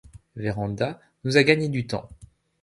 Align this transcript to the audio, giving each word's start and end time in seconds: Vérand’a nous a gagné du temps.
Vérand’a 0.35 0.99
nous 1.23 1.37
a 1.37 1.43
gagné 1.43 1.69
du 1.69 1.85
temps. 1.85 2.09